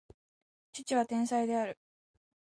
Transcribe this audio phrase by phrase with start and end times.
[0.73, 1.77] 父は天才である